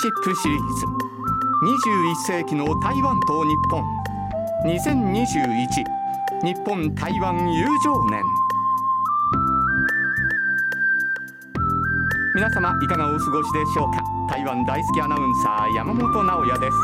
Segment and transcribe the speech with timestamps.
[0.00, 0.86] シップシリーズ。
[1.62, 3.84] 21世紀の台湾と日本。
[4.64, 5.66] 2021
[6.42, 8.22] 日本台湾友情年。
[12.34, 14.00] 皆様いかがお過ごしでしょうか？
[14.30, 16.76] 台湾大好きアナウンサー山本直也です。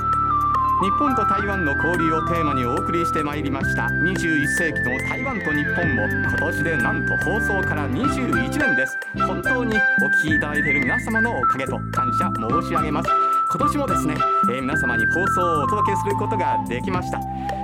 [0.82, 3.84] 日本と台湾の交流をテーマにお送りしてまいりました。
[3.86, 8.98] 21世紀の台湾と日本も今年でなんと放送から21年です。
[9.26, 9.78] 本当にお
[10.20, 11.80] 聞きいただいている皆様のおかげと
[12.16, 13.10] 謝申し上げます。
[13.48, 14.16] 今年もですね、
[14.50, 17.20] えー、皆様に放送をお届けすることができました、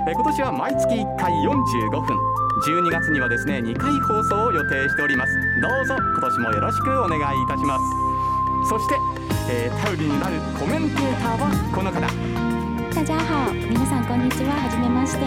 [0.07, 2.17] えー、今年は毎月1回45分。
[2.65, 5.33] 12月にはですね2回放送を予定しております。
[5.59, 8.69] どうぞ今年もよろしくお願いいたします。
[8.69, 8.95] そして、
[9.49, 11.99] えー、頼りになるコメンテーターはこの方。
[11.99, 13.53] 大家好。
[13.53, 14.53] 皆さんこんにちは。
[14.53, 15.25] はじめまして。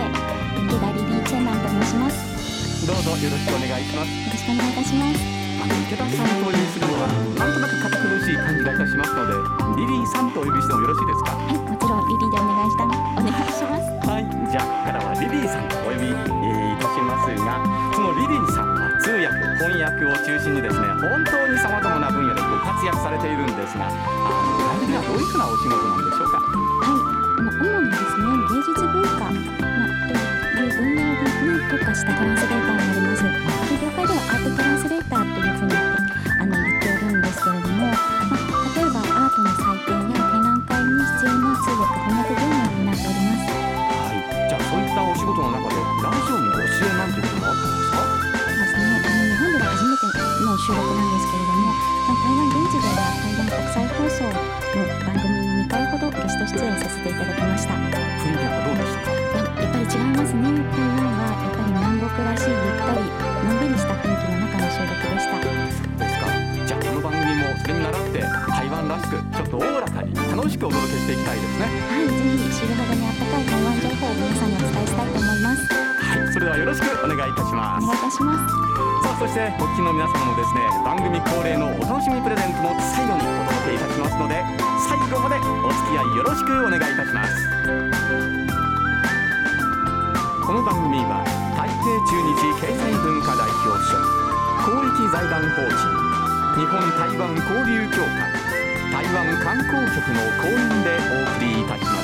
[0.66, 2.86] 池田リリーチェンナンと申します。
[2.86, 4.08] どうぞよろしくお願いします。
[4.08, 9.32] よろしくお願いいたしますあの池田さんとお呼びするのはなんとなく堅苦しい感じがいたしますので
[9.80, 11.32] リリーさんとお呼びしてもよろしいですか？
[11.36, 12.88] はいもちろんリリーでお願いしたお
[13.24, 13.88] 願いします。
[14.06, 16.14] はいじゃあからはリリーさんとお呼び、い
[16.78, 17.60] たしますが
[17.92, 26.38] そのリリーさんは通訳翻訳を中心にですね本当にさまざまな分野でご活躍されているんですがあの具体的にはどういうふうなお仕事なんでしょうか？
[26.38, 27.00] はい
[27.36, 29.40] あ主にですね芸術文化、ま、
[30.54, 33.55] という分野に特化したトランスレーターになります。
[57.06, 57.74] ていただきました。
[57.74, 59.06] 雰囲気はどうでした？
[59.06, 60.42] かややっぱり違いますね。
[60.74, 63.06] 台湾はやっぱり南国らしいゆったり
[63.46, 65.38] のんびりした雰囲気の中の収録でした。
[65.38, 66.26] ですか？
[66.66, 71.70] じゃあこの番組もそれに倣って台湾らしくちょっとおおらかに楽しくお届けしていきたいですね。
[71.86, 75.62] はいぜひ知るほどにあったかい台湾情報を皆さんにお伝えしたいと思います。
[75.70, 77.84] はいそれではよろしくお願いいたします。
[77.84, 78.85] お願いいたします
[79.18, 84.44] そしてお聞きの皆様もですね番組恒例のお楽しみプレゼントも最後にお届けいたしますので
[84.88, 87.32] 最後までお付き合いよろしくお願いいたします。
[90.46, 91.24] この番組は
[91.56, 93.98] 台北中日経済文化代表所
[94.62, 95.80] 公益財団法人
[96.60, 98.30] 日本台湾交流協会
[98.92, 101.95] 台湾観光局の講演でお送りいたします。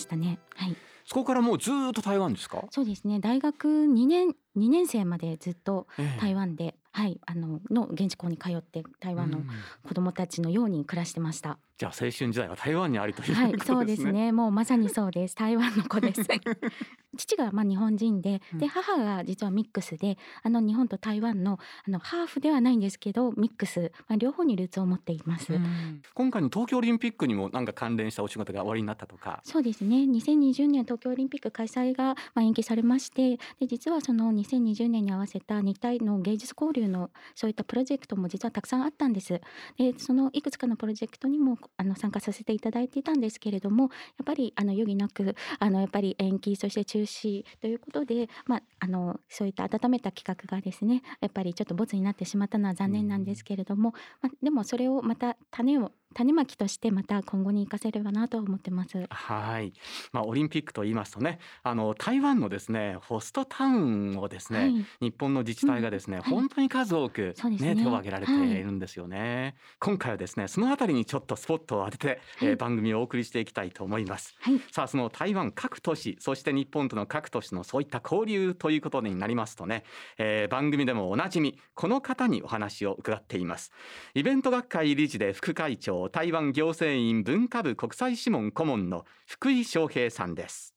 [0.00, 0.38] したね。
[0.56, 0.76] はい。
[1.04, 3.20] そこからもうずーっと台湾ですか、そうですね。
[3.20, 6.20] 大学2年2年生までずっとええ。
[6.20, 9.46] 台湾で、はいあのの現地校に通って台湾のうん。
[9.86, 11.58] 子どもたちのように暮らしてました。
[11.80, 14.32] じゃあ青春時代は台湾にありというはい、そうですすね。
[14.32, 15.34] もうまさにそうです。
[15.34, 16.20] 台湾の子です。
[17.16, 25.54] 父がまあ日本人で、うんで母が実はミックスで、あの日本と台湾のあのハーフではないんですけど、ミックス、まあ両方にルーツを持っています。
[25.54, 29.40] うん今回の東京オリンピックにもなんか関連したお仕事が終わりになったとか。
[29.42, 29.96] そうですね。
[29.96, 39.40] 2020年東京オリンピック開催がまあ延期されまして、で実はその2020年に合わせた日体の芸術交流のそういったプロジェクトも実はたくさんあったんです。
[39.78, 43.90] で、そのいくつかのプロジェクトにもあの参加させていただいていたんですけれども、やっ
[44.24, 59.06] ぱりあの余儀なくあのやっぱり延期そして中止ということで、まああのそういった温めた企画がですね、やっぱりちょっとボツになってしまったのは残念なんですけれども、まあでもそれをまた種を種まきとしてまた今後に生かせればなと思ってます。
[59.10, 59.72] はい。
[60.12, 64.70] まあオリンピックと言いますとね、あの台湾のですねホストタウンをですね、はい
[65.00, 69.54] 日本の自治体がですね、はい本当に数多くねね手を挙げられているんですよね。
[69.78, 74.34] 今回はですねそのあたりにちょっとスポットを当てて、えーはい番組をお送りしていきたいと思います。
[74.40, 74.60] はい。
[74.70, 79.84] さあその台湾各都市そして日本との各都市のそういった交流ということになりますとね、
[80.18, 83.72] えー番組でもおなじみこの方にお話を伺っています
[84.14, 90.74] イベント学会理事で副会長台湾行政院文化部国際諮問顧問の福井翔平さんです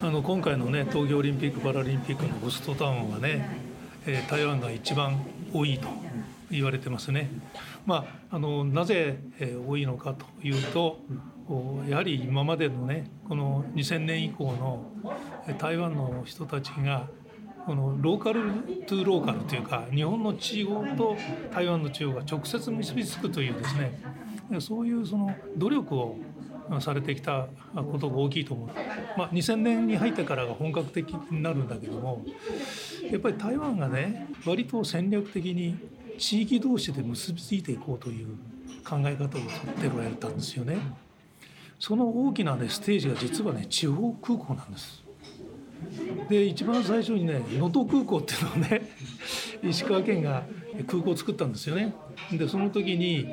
[0.00, 3.48] あの今回のね東京オリンピック・パラリンピックのホストタウンはね、
[4.06, 5.18] えー台湾が一番
[5.52, 5.88] 多いと
[6.50, 7.30] 言われてますね。
[7.84, 10.98] まあ、あのなぜ、え多いのかというと
[11.88, 14.84] やはり今までのねこの2000年以降の
[15.58, 17.08] 台湾の人たちが
[17.64, 18.42] このローカル
[18.86, 21.16] トゥーローカルというか日本の地方と
[21.52, 26.16] 台湾の地方が直接結びつくというですねそういうその努力を
[26.80, 28.68] されてきたことが大きいと思う、
[29.16, 32.24] まあ、2000年に入ってからが本格的になるんだけども
[33.10, 35.76] やっぱり台湾がね割と戦略的に
[36.18, 38.28] 地域同士で結びついていこうという
[38.84, 39.40] 考え方をとっ
[39.80, 40.78] ておられたんですよね。
[41.78, 45.02] その大きな、ね、ステージが実はね地方空港なんです。
[46.28, 48.82] で一番最初にね能登空港っていうのをね
[49.62, 50.44] 石川県が
[50.86, 51.94] 空港を作ったんですよね。
[52.32, 53.26] でその時に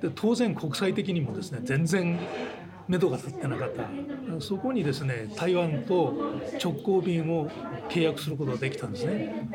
[0.00, 2.18] で当然国際的にもですね全然
[2.88, 3.88] 目処が立ってなかった
[4.40, 7.48] そこにですね台湾と直行便を
[7.88, 9.48] 契約することができたんですね。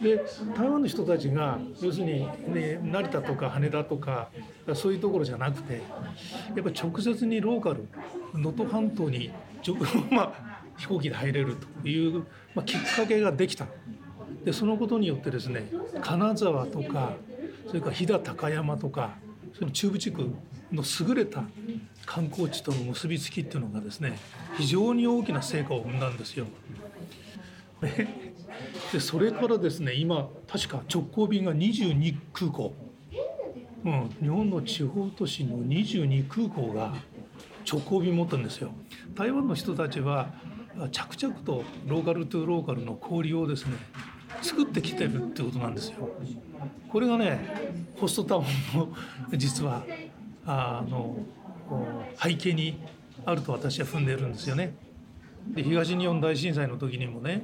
[0.00, 0.24] で
[0.56, 4.30] 台湾の人たちが要するに、ね、成田とか羽田とか
[4.74, 5.80] そういうところじゃなくてや
[6.60, 7.88] っぱり直接にローカル
[8.34, 9.30] 能登半島に
[10.10, 12.24] まあ、飛行機で入れるという、
[12.54, 13.66] まあ、きっかけができた
[14.44, 15.68] でそのことによってですね
[16.00, 17.14] 金沢とか
[17.66, 19.16] それから飛騨高山とか
[19.58, 20.30] その中部地区
[20.72, 21.42] の優れた
[22.06, 24.18] 観光地との結びつきっていうのがですね
[24.56, 26.46] 非常に大きな成果を生んだんですよ。
[28.92, 32.74] でそれからですね今確か直行便が22空港、
[33.84, 36.94] うん、日本の地方都市の22空港が
[37.70, 38.70] 直行便持ったんですよ。
[39.14, 40.30] 台湾の人たちは
[40.92, 43.74] 着々とローカルトゥローカルの交流をですね
[44.40, 46.08] 作ってきてるってことなんですよ。
[46.88, 48.44] これがねホストタウン
[48.78, 48.88] の
[49.36, 49.84] 実は
[50.46, 51.18] あの
[52.16, 52.80] 背景に
[53.24, 54.74] あると私は踏んでるんですよね。
[55.48, 57.42] で東日本大震災の時にもね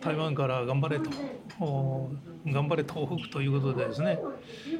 [0.00, 1.10] 台湾から頑張れと
[2.46, 4.18] 頑張れ東北ということでですね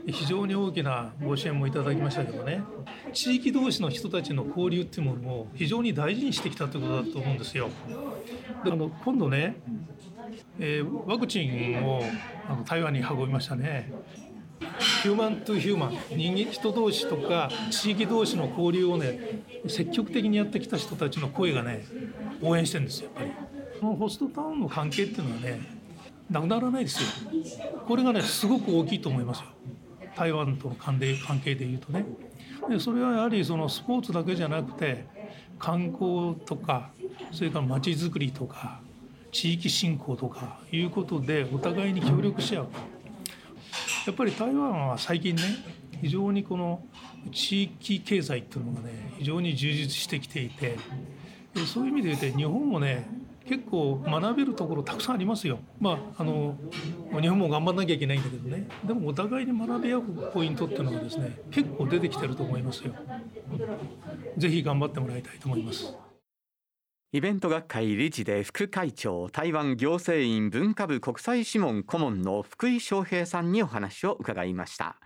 [0.06, 2.62] 非常に大きなご支援もいただきましたけどね
[3.12, 7.68] 地域同士の人たちの交流っていうものを非常に大事にしてきたということだと思うんですよ。
[8.64, 9.56] であの今度ね、
[10.58, 12.02] えー、ワクチンを
[12.48, 13.92] あの台湾に運びましたね。
[15.02, 21.84] ヒューマントゥヒューマン人間人同士とか地域同士の交流をね積極的にやってきた人たちの声がね
[22.42, 23.47] 応援してるんですよやっぱり。
[23.80, 25.60] このホストタウンの関係っていうのはね
[26.30, 27.08] なくならないですよ。
[27.86, 29.46] これがねすごく大きいと思いますよ。
[30.16, 32.04] 台湾との関係関係でいうとね。
[32.68, 35.06] でそれはやはりそのスポーツだけじゃなくて
[35.58, 36.90] 観光とか
[37.32, 38.80] それからまちづくりとか
[39.32, 42.68] 地域振興とかいうことでお互いに協力し合う。
[44.06, 45.42] やっぱり台湾は最近ね
[46.00, 46.82] 非常にこの
[47.32, 50.76] 地域経済っていうのがね非常に充実してきていて
[51.66, 53.08] そういう意味で言うと日本もね
[53.48, 55.58] 結構学べるところたくさんありますよ。
[55.80, 56.56] まああの
[57.20, 60.02] 日本も頑張んなきゃいけないんだけどねでもお互いに学び合う
[60.32, 62.92] ポイントっていうのがですね結構出てきてると思いますよ。
[64.36, 65.94] ぜひ頑張ってもらいたいと思います。
[67.10, 74.96] イベント学会理事で副会長台湾行政院文化部国際諮問顧問の福井翔平さんにお話を伺いました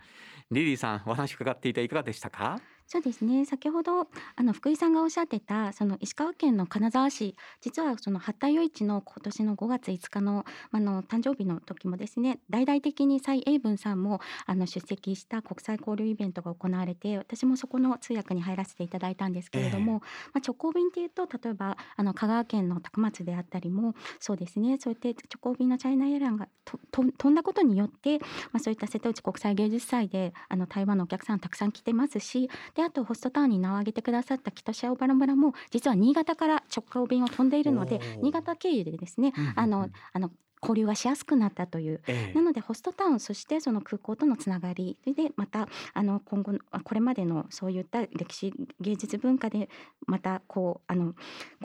[0.51, 2.59] リリーさんお話伺っていていかがでしたか？
[2.87, 3.45] そうですね。
[3.45, 24.77] 先ほどあの福井さんがおっしゃってたその石川県の金沢市実はその八田余市の今年の5月5日のあの誕生日の時もですね大々的に蔡英文さんもあの出席した国際交流イベントが行われて私もそこの通訳に入らせていただいたんですけれども、えー、まあ、直行便っていうと例えばあの香川県の高松であったりもそうですね。
[24.79, 26.47] そうやって直行便のチャイナエアラインが
[26.91, 28.19] 飛んだことによって、
[28.51, 40.31] まあ、そういった瀬戸内国際芸術祭であの台湾のお客さんたくさん来てますしであとホストタウンに名を挙げてくださった北シアオバラ村も実は新潟から直行便を飛んでいるので新潟経由でですね、あのあの
[40.63, 46.53] 交流がしやすくなったという、ええ、なのでホストタウンそしてその空港とのつながりでまたあの今後
[46.83, 49.69] これまでのそういった歴史芸術文化で
[50.07, 51.13] またこうあの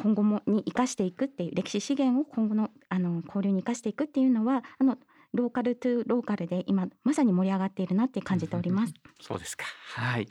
[0.03, 4.99] 今後もに生かしていくっていう歴史資源を今後のあの交流に生かしていくっていうのはあの
[5.35, 8.95] ローカルトゥローカルで今まさに盛り上がっているなって感じております。
[9.21, 9.67] そうですか。
[9.95, 10.29] はい。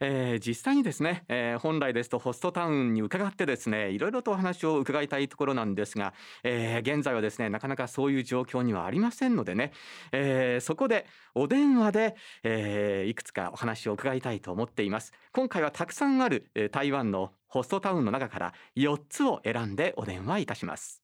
[0.00, 9.72] えー、実際にですね、えー、本来ですとホストタウンに伺ってですね、いろいろとお話を伺いたいところなんですが、えー、現在はですね、なかなかそういう状況にはありませんのでね、
[10.12, 15.12] えー、そこでお電話で、えー、いくつかお話を伺いたいと思っています。
[15.32, 20.99] 今回はたくさんある、えー、台湾のホストタウンの中から4つを選んでお電話いたします。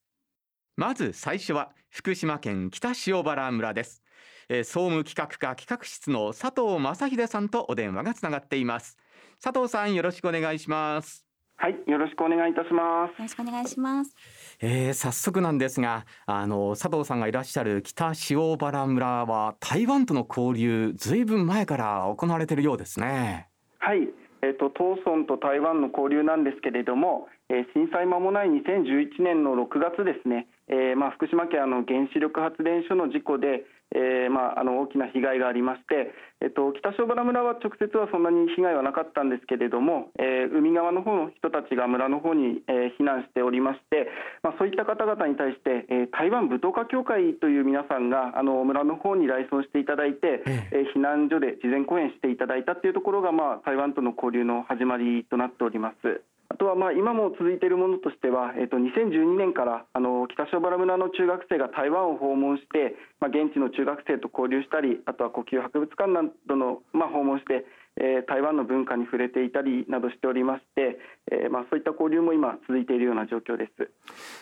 [0.79, 4.03] まず最初は福島県北塩原村です、
[4.47, 8.95] えー、総務企画課企画室の佐藤正秀さんとお電話がつながっています
[9.41, 11.25] 佐藤さんよろしくお願いします
[11.57, 13.09] ははい、よろしくお願いいたします。
[13.13, 14.15] よろしくお願いします。
[14.61, 23.49] えー、早速なんですがあの佐藤さんがいらっしゃる北塩原村は台湾との交流ずいぶん前から行われているようですね。
[23.79, 24.07] はい、
[24.43, 33.63] えっ、と東村と台湾の交流なんですけれども、えー震災間もない2011年の6月ですね、えーまあ福島県あの原子力発電所の事故で、
[33.95, 44.07] えーまああの大きな被害がありまして、えっ、と北塩原村は直接はそんなに被害はなかったんですけれども、えー海側の方の人たちが村の方に、えー避難しておりまして、
[44.43, 56.21] まあそういった方々に対して、えー台湾舞踏家協会という皆さんがあの村の方に来村していただいて、ええー避難所で事前講演していただいたというところが、まあ、台湾との交流の始まりとなっております。
[56.49, 67.65] あとはまあ今も続いているものとしては、えっと2012年からあの北塩原村の中学生が台湾を訪問して、まあ、現地の中学生と交流したり、あとは呼吸博物館などの、まあ、訪問して、
[67.99, 70.99] えー台湾の文化に触れていたりなどしておりまして、
[71.31, 73.89] えーまあ、そういった交流も今続いているような状況です。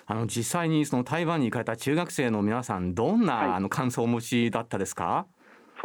[0.05, 5.25] あの実際にその台湾に行かれた中学生の皆さんどんな、はいあの感想をお持ちだったですか？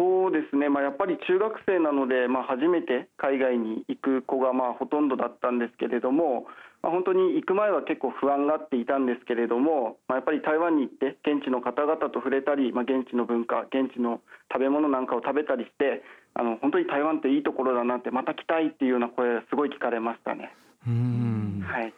[0.01, 6.49] そうですね、まあ、やっぱり中学生なので、まあ、初めて海外に行く子がまあほとんどだったんですけれども、
[6.81, 16.01] まあ、本当に行く前は結構不安がっていたんですけれども、まあ、やっぱり台湾に行って現地の方々と触れたり、まあ、現地の文化現地の食べ物なんかを食べたりして
[16.33, 20.55] あの本当に台湾っていいところだなってまた来たいっていうような声すごい聞かれましたね。
[20.87, 21.61] うーん。
[21.61, 21.93] はい。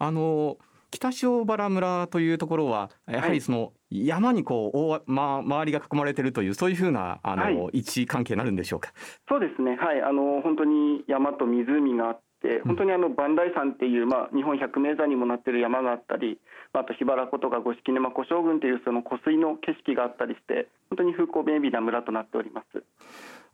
[0.00, 0.58] あの
[0.90, 8.92] 北塩原村というところはやはりその山にこう大、ま、周りが囲まれているというそういうふうなあの、はい位置関係になるんでしょうか？
[9.28, 16.38] そうですね、はい、あの本当に山と湖があって、本当にあの磐梯山っていう、まあ、日本百名山にもなっている山があったり、
[16.72, 22.82] まああと桧原湖とか五色沼湖将軍というその湖水の景色があったりして、本当に風光明媚な村となっております。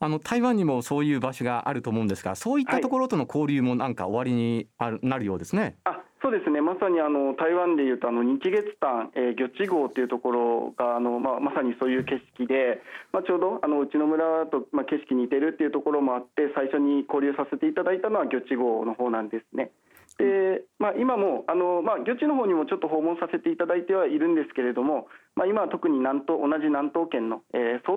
[0.00, 5.76] あの台湾にもそういう場所があると思うんですがそういったところとの交流もなんか終わりにあるなるようですね。
[5.84, 19.70] あそうですね、まさにあの台湾でいうとあの日月潭、えー、魚地号というところがあの、まあ、まさにそういう景色で、まあ、ちょうどあのうちの村と、まあ、景色似てるっていうところもあって最初に交流させていただいたのは魚地号の方なんですね。
[20.18, 27.96] でまあ、今もあの、まあ、魚地の方にもちょっと訪問させていただいてはいるんですけれども、まあ、今は特に南東同じ南東県の、えー、総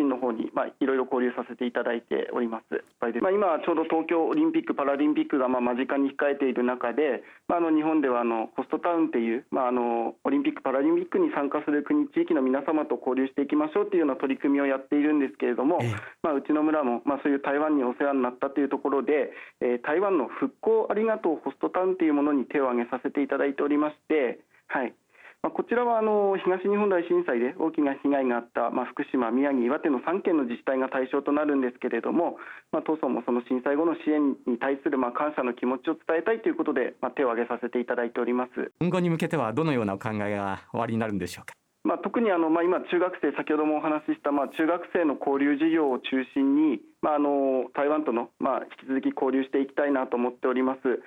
[0.00, 2.84] 屯市の方に、まあ、いろいろ交流させていただいております。
[3.20, 24.38] まあ、今はちょうど東京オリンピック・パラリンピックがまあ間近に控えている中で、まあ、あの日本ではあのホストタウンっていう、まあ、あのオリンピック・パラリンピックに参加する国地域の皆様と交流していきましょうというような取り組みをやっているんですけれども、ええまあ、うちの村も、まあ、そういう台湾にお世話になったというところで、えー台湾の復興ありがとうホストタウンというものに手を挙げさせていただいておりまして、
[24.68, 24.99] はいまあ、
[25.42, 26.00] こちらは
[26.44, 32.36] 東日本大震災で大きな被害があった、福島、宮城、岩手の3県の自治体が対象となるんですけれども、
[32.72, 38.72] まあ、当村もその震災後の支援に対する感謝の気持ちを伝えたいということで、手を挙げさせていただいております。
[38.80, 41.54] 今後に向けてはどのようなお考えがおありになるんでしょうか？
[41.82, 51.00] まあ、特にあの、まあ、今、中学生、先ほどもお話しした、まあ、中学生の交流事業を中心に、まあ、あの台湾との、まあ、引き続き交流していきたいなと思っております。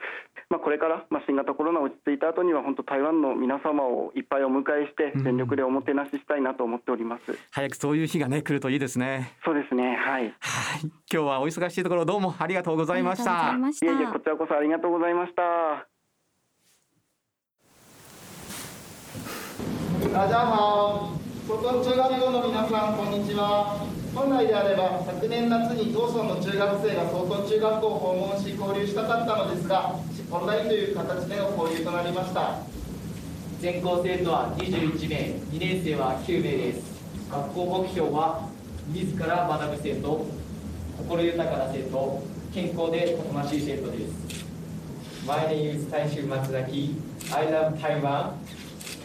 [0.50, 7.38] まあ、これから、まあ、新型コロナ落ち着いた後には、本当、台湾の皆様をいっぱいお迎えして、全力でおもてなししたいなと思っております。
[7.52, 9.38] 早くそういう日がね来るといいですね。
[9.46, 10.24] そうですね、はい。
[10.24, 10.34] はい、
[10.82, 13.72] 今日はお忙しいところどうもありがとうございましたありがとうござい。
[13.72, 15.93] ましいえいえ、たこちらこそありがとうございました。
[20.14, 21.10] 大家好，
[21.48, 23.84] 高等中学校の皆さんこんにちは。
[24.14, 29.96] 本来であれば昨年夏に当村の中学生が高等中学校を訪問し交流したかったのですが、
[30.30, 32.60] オンラインという形での交流となりました。
[33.60, 35.18] 全校生徒は21名、
[35.50, 36.94] 2年生は9名です。
[37.32, 38.48] 学校目標は、
[38.94, 40.28] 自ら学ぶ生徒、
[40.96, 42.22] 心豊かな生徒、
[42.54, 44.46] 健康でたくましい生徒です。
[45.26, 47.02] My name is 大衆松崎。
[47.34, 48.38] I love Taiwan.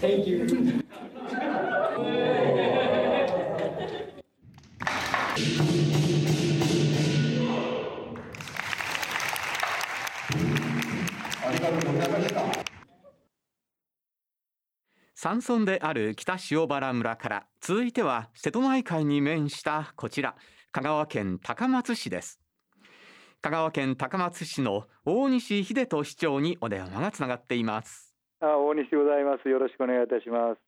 [0.03, 0.85] Thank you.
[15.21, 20.37] 山村である北塩原村から続いては瀬戸内海に面したこちら
[20.71, 22.41] 香川県高松市です
[23.43, 29.49] 香川県高松市の大西秀人市長にお電話がつながっています、あ大西でございます。
[29.49, 30.61] よろしくお願いいたします。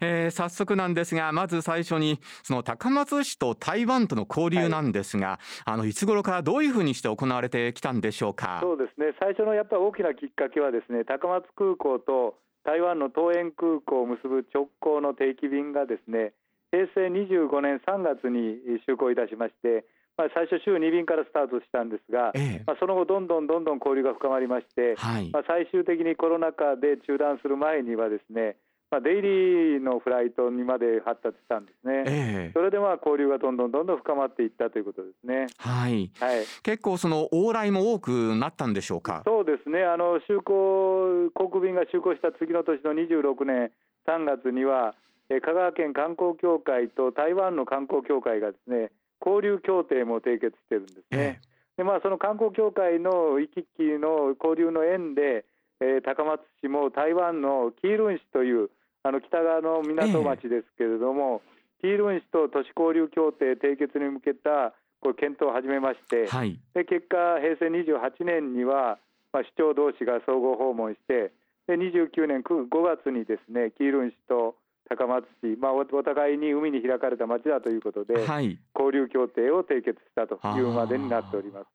[0.00, 8.60] えー早速なんですがまず最初にその高松市と台湾との交流なんですが、あのいつ頃からどういうふうにして行われてきたんでしょうか？
[8.62, 9.14] そうですね。
[9.20, 16.32] 最初のやっぱり大きなきっかけはですね、高松空港と台湾の桃園空港を結ぶ直行の定期便がですね、
[16.72, 19.84] 平成25年3月に就航いたしまして、
[20.16, 22.64] まあ、最初、週2便からスタートしたんですが、ええ。
[22.66, 25.30] まあ、その後、どんどんどんどん交流が深まりまして、はい。
[25.30, 28.56] まあ、最終的にコロナ禍で中断する前にはですね、
[28.94, 32.04] まあ、デイリーのフライトにまで発達したんですね。
[32.06, 35.46] ええそれでまあ交流がどんどんどんどん深まっていったということですね。
[35.58, 39.22] はいはい、結構その往来も多くなったんでしょうか？
[39.26, 39.82] そうですね。
[39.82, 43.72] あの就航航空便が就航した次の年の26年
[44.06, 44.94] 3月には、
[45.28, 48.92] えー香川県観光協会と台湾の観光協会がですね、
[49.24, 51.40] 交流協定も締結してるんですね。
[51.76, 55.44] でまあその観光協会の行き来の交流の縁で、
[55.80, 58.70] えー高松市も台湾のキールン市という
[59.04, 61.42] あの北側の港町ですけれども、
[61.82, 66.58] キールン市と都市交流協定締結に向けたこれ検討を始めまして、はい。
[66.72, 68.98] で結果、平成28年には、
[69.30, 71.32] まあ、市長同士が相互訪問して、
[71.68, 74.56] で29年9 5月にですねキールン市と
[74.88, 78.58] 高松市、まあ、おお互いに海に開かれた町だということで、はい。
[78.74, 81.66] 交流協定を締結したというまでになっております。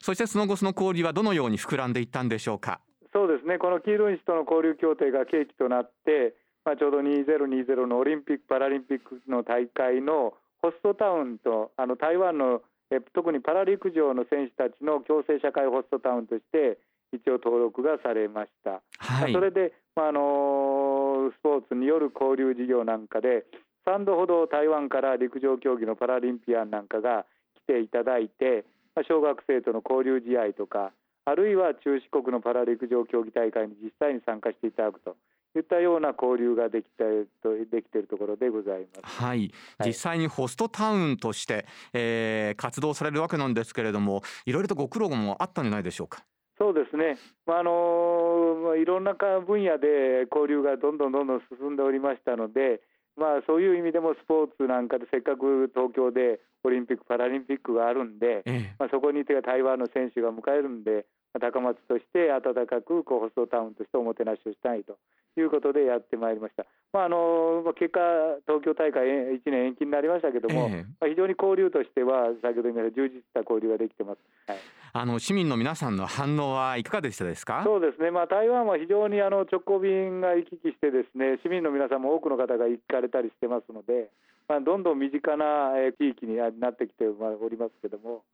[0.00, 2.80] そしてその後その交流はどのように膨らんでいったんでしょうか？
[3.12, 6.32] そうですね、このキールン市との交流協定が契機となって、
[6.64, 16.78] まあ、ちょうど2020のオリンピック・パラリンピックの大会のホストタウンとあの台湾のえ特にパラ陸上の選手たちの共生社会ホストタウンとして
[17.12, 18.82] 一応登録がされました。
[18.98, 23.46] はいそれで、まああのスポーツによる交流事業なんかで
[23.86, 27.26] 3度ほど台湾から陸上競技のパラリンピアンなんかが
[27.66, 28.64] 来ていただいて、
[28.94, 30.92] まあ小学生との交流試合とか
[31.24, 35.16] あるいは中四国のパラ陸上競技大会に実際に参加していただくと
[35.58, 37.04] いったような交流ができて
[37.42, 39.22] とできているところでございます。
[39.22, 39.88] はい、はい。
[39.88, 46.24] 実際にホストタウンとして、えー活動されるわけなんですけれどもいろいろとご苦労もあったんじゃないでしょうか？
[46.58, 47.16] そうですね、
[47.46, 52.82] まああのまあいろんなか分野で交流がどんどんどんどん進んでおりましたので、
[53.16, 61.02] まあ、そういう意味でもスポーツなんかでせっかく東京でオリンピック・パラリンピックがあるんで、えまあ、そこにて台湾の選手が迎えるんで、まあ
[61.38, 64.98] 高松として温かくこうホストタウンとしておもてなしをしたいと
[65.38, 66.66] いうことでやってまいりました。
[66.92, 68.00] まああのまあ結果、
[68.46, 74.18] 東京大会1年延期になりましたけども、えあ、非常に交流としては、先ほど言いました充実した交流ができてます。
[74.48, 74.58] はい
[74.92, 77.62] あの市民の皆さんの反応はいかがでしたですか？
[77.64, 84.10] そうですね、まあ、台湾は非常にあの直行便が行き来して、ですね市民の皆さんも多くの方が行かれたりしてますので、
[84.48, 87.14] まあ、どんどん身近なえー地域になってきてお
[87.48, 88.24] りますけども、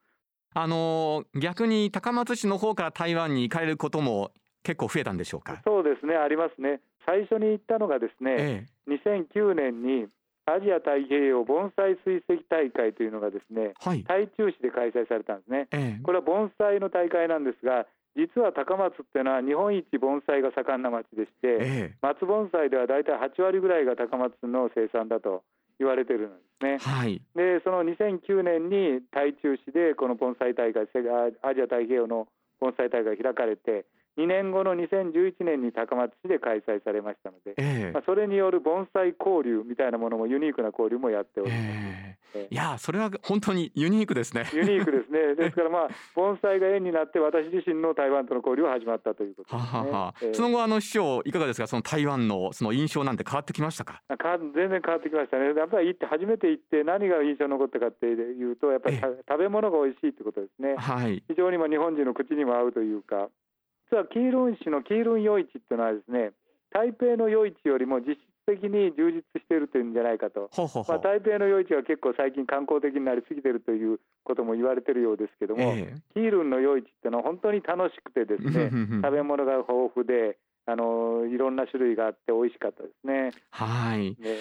[0.59, 4.31] あの逆に高松市の方から台湾に行かれることも
[4.63, 5.61] 結構増えたんでしょうか？
[5.67, 10.07] そうですね、ありますね、最初に行ったのがですね、え2009年に
[10.47, 14.05] アジア太平洋盆栽水石大会というのがですね、えはい。
[14.05, 15.69] 台中市で開催されたんですね。
[15.73, 16.03] ええ。
[16.03, 25.43] これは盆栽の大会なんですが、実は高松っていうのは日本一盆栽が盛んな町でして、え松盆栽では大体8割ぐらいが高松の生産だと
[25.79, 26.79] 言われてるんですねえ。
[26.79, 30.85] はいで、その2009年に台中市でこの盆栽大会、
[31.43, 32.29] アジア太平洋の
[32.61, 33.85] 盆栽大会が開かれて、
[34.19, 41.63] 2年後の2011年に高松市で開催されましたので、ええまあ、それによる盆栽交流みたいなものもユニークな交流もやっております。
[41.63, 41.71] ええ
[42.11, 42.17] ええ
[42.51, 45.35] いやそれは本当にユニークですねユニークですね。
[45.41, 49.91] ですからまあ盆栽が縁になって私自身の台湾との交流が始まったということはですね。
[49.91, 51.67] ははええその後あの市長いかがですか？
[51.67, 54.03] その台湾のその印象なんて変わってきましたか？
[54.09, 55.55] あか全然変わってきましたね。
[55.55, 60.75] やっぱり行って初めて行って何が印象に残ったかっていうとやっぱり食べ物が美味しいってことですね。
[60.77, 63.29] はい非常にまあ日本人の口にも合うというか、
[63.91, 66.33] 実はキールン市のキールン夜市っていうのはですね、
[66.73, 70.51] 台北の夜市よりも実質的に充実しているというんじゃないかと。
[70.89, 78.71] まあ、台北の夜市が結構最近観光的になりすぎてるということも言われてるようですけども、えキールンの夜市っていうのは本当に楽しくてですね
[79.03, 80.37] 食べ物が豊富で
[80.69, 83.31] あのいろんな種類があって美味しかったですね。
[83.51, 84.37] はいね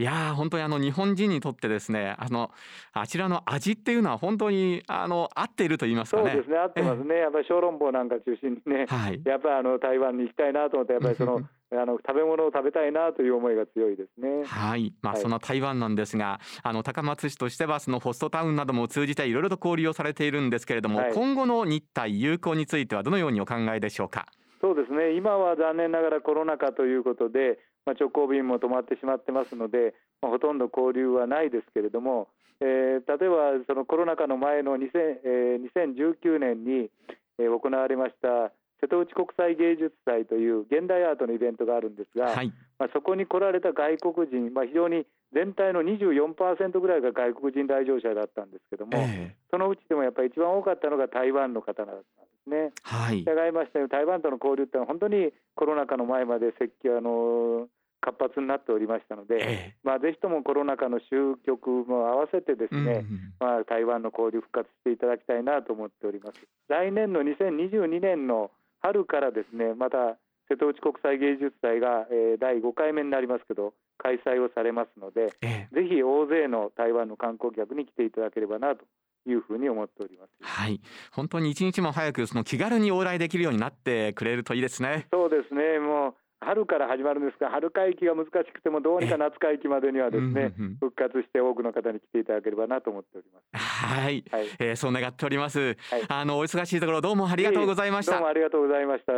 [0.00, 2.52] いやー本当にあの日本人にとってですねあの
[2.92, 7.16] あちらの味っていうのは本当にあの合っていると言いますかねそうですね合ってますね。
[7.16, 14.44] やっぱり小籠包なんか中心にね、はいやっぱりあの台湾に行きたいなと思ってやっぱりそのあの食べ物を食べたいなという思いが強いですね。
[14.46, 24.26] はい、まあ、はいその台湾なんですが、あの高松市としてはそのホストタウンなども通じていろいろと交流をされているんですけれども、はい今後の日台友好についてはどのようにお考えでしょうか？
[24.60, 25.14] そうですね。
[25.14, 32.28] 今は残念ながらコロナ禍ということで、まあ、直行便も止まってしまってますので、まあ、ほとんど交流はないですけれども、
[32.60, 34.88] えー例えばそのコロナ禍の前の2000、
[35.24, 36.90] えー2019年に、
[37.38, 49.36] えー行われました瀬戸内国際芸術祭という現代アートのイベントがあるんですが、はい、まあ、そこに来られた外国人、まあ、非常に全体の24%ぐらいが外国人来場者だったんですけども、ええ。
[49.50, 52.72] そのうちでもやっぱり一番多かったのが台湾の方だったんですね。
[52.82, 57.68] はい、従いまして台湾との交流ってのは本当にコロナ禍の前まで積極あの
[58.00, 63.04] 活発になっておりましたので、えまあ、ぜひともコロナ禍の終局も合わせてですえね、
[63.40, 66.38] まあ、台湾の交流復活していただきたいなと思っております。
[66.68, 70.16] 来年の2022年の春からですね、また
[70.48, 78.84] 瀬戸内国際芸術祭が、えー第5回目になりますけど、開催をされますので、ええぜひ大勢の台湾の観光客に来ていただければなと
[79.30, 80.30] いうふうに思っております。
[80.40, 80.80] はい。
[81.12, 85.06] 本当に一日も早くその気軽に往来できるようになってくれるといいですね。
[85.12, 90.76] そうですね、もう春から始まるんですが、春会期が難しくても、どうにか夏会期までにはですね、うんうんうん。
[90.76, 93.64] 復活して多くの方に来ていただければなと思っております。
[93.64, 94.46] はい、はい。
[94.60, 95.76] えーそう願っております、はい。
[96.08, 98.12] あのお忙しいところどうもありがとうございました。
[98.12, 99.12] どうもありがとうございました。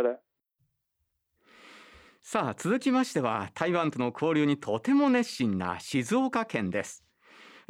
[2.22, 7.04] さあ続きましては台湾との交流にとても熱心な静岡県です。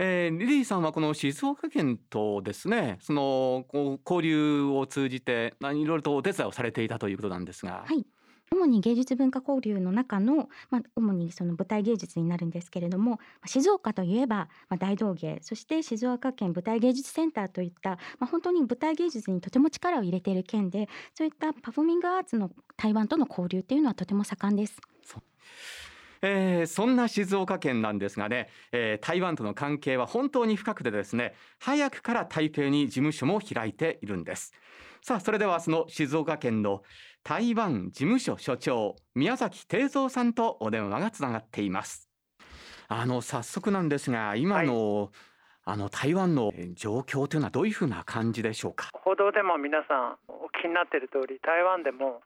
[0.02, 8.06] えーリリーさんはこの静岡県とですねそのこう交流を通じていろいろとお手伝いをされていたということなんですが、はい
[8.52, 24.80] 主に芸術文化交流の中の、まあ、主にその舞台芸術になるんですけれども静岡といえば、ま、大道芸そして静岡県舞台芸術センターといった、まあ、本当に舞台芸術にとても力を入れている県でそういったパフォーミングアーツの台湾との交流っていうのはとても盛んです。
[26.22, 34.52] えーそんな静岡県なんですがね、えー台湾との関係は本当に深くてですね早くから台北に事務所も開いているんです。
[35.02, 36.82] さあそれではその静岡県の
[37.24, 42.10] 台湾事務所所長宮崎定蔵さんとお電話がつながっています。
[42.88, 45.10] あの早速なんですが今の、
[45.64, 48.88] あの台湾のえー状況というのはどういうふうな感じでしょうか？
[48.92, 52.20] 報道でも皆さんお聞きになっている通り台湾でも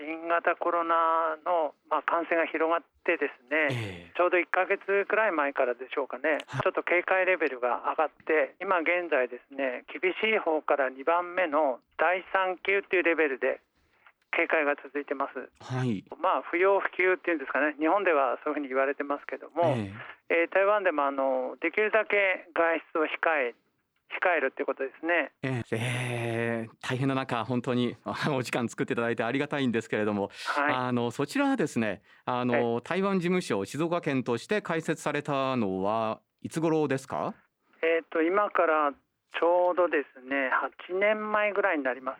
[0.00, 6.62] 新型コロナの、まあ、感染が広がってですね、えちょうど1ヶ月くらい前からでしょうかね、はい。
[6.64, 13.60] ちょっと警戒レベルが上がって、今現在ですね、厳しい方から2番目の第3級っていうレベルで
[14.32, 15.36] 警戒が続いてます。
[15.60, 19.92] はい、まあ、不要不急っていうんですかね、日本ではそういうふうに言われてますけども、え
[20.30, 20.46] え。
[20.46, 23.54] ー台湾でもあのできるだけ外出を控え
[24.22, 25.32] 控えるっていうことですね。
[25.42, 26.68] ええ。
[26.68, 30.74] ー大変な中本当にあお時間作っていただいてありがたいんですけれども、はい。
[30.74, 37.34] あのそちらはですねあの、台湾事務所静岡県として開設されたのはいつ頃ですか？
[37.82, 40.50] えー、と今からちょうどですね
[40.90, 42.18] 8年前ぐらいになります、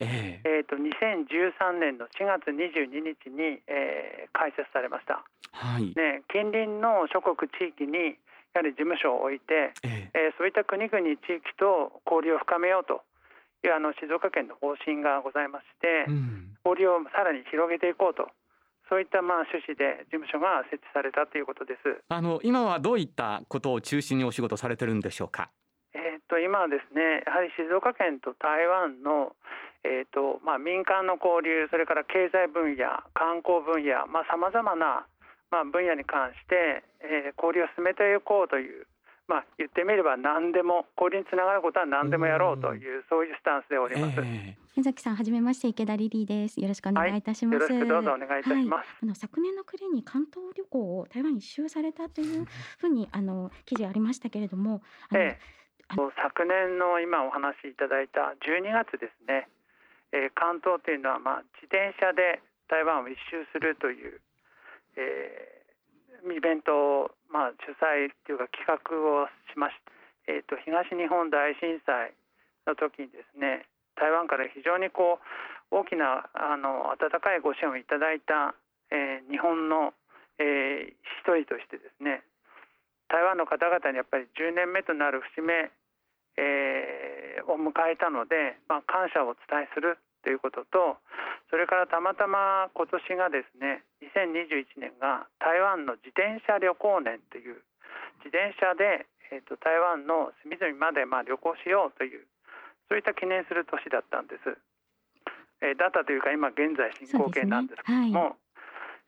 [0.00, 0.48] ええ。
[0.48, 8.18] えー、と2013年の4月22日に、えー開設されました、はい、ね、近隣の諸国地域に
[8.56, 10.32] やはり事務所を置いて、ええ。
[10.32, 10.96] えーそういった国々
[11.28, 13.04] 地域と交流を深めようと
[13.60, 16.56] いうあの静岡県の方針がございまして、うん。
[16.64, 18.26] 交流をさらに広げていこうと
[18.88, 22.02] そういったまあ趣旨で事務所が設置されたということです。
[22.08, 25.50] あの今はどういったことを中心にお仕事されてるんでしょうか？
[25.94, 29.34] えー、と今はですねやはり静岡県と台湾の、
[29.82, 35.06] えーとまあ、民間の交流それから経済分野観光分野さまざ、まな、
[35.50, 38.86] まあ、分野に関して、えー交流を進めていこうという、
[39.28, 44.20] まあ、言ってみれば何でも交流につながることは何でもやろうというそういうスタンスでおります。
[44.20, 46.60] ええ宮崎さんはじめまして池田リリーです。
[46.60, 47.54] よろしくお願いいたします。
[47.54, 48.88] よろしくどうぞお願いいたします。
[48.88, 52.44] はい、あの昨年の暮れに関東旅行を台湾に一周されたという
[52.78, 54.82] ふうにあの記事ありましたけれども、
[55.14, 55.56] ええ
[55.88, 59.48] 昨年の今お話しいただいた12月ですね、
[60.12, 64.20] えー関東というのは、まあ、自転車で台湾を一周するという、
[64.96, 65.56] えー
[66.26, 68.74] イベントを、まあ、主催というか企画
[69.22, 69.78] をしまし
[70.26, 72.18] て、えー、と東日本大震災
[72.66, 75.26] の時にですね台湾から非常にこう
[75.70, 78.58] 大きなあの温かいご支援をいただいた、
[78.90, 79.94] えー日本の、
[80.42, 82.22] えー一人としてですね
[83.06, 85.70] 台湾の方々にやっぱり10年目となる節目、
[86.38, 90.98] えーを迎えたので、まあ、感謝をお伝えするということと
[91.50, 97.62] それからたまたま今年がですね2021年が台湾の自転車旅行年という
[98.26, 102.26] 自転車で、えー、と台湾の隅々までまあ旅行しようという
[102.90, 104.58] そういった記念する年だったんです。
[105.62, 108.36] えーだったというか今現在進行形なんですけども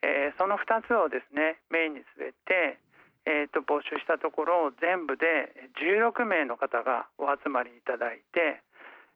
[0.01, 2.79] そ,、えーその2つをですねメインに据えて、
[3.27, 8.63] えー、と募集したところ全部で16名の方がお集まりいただいて、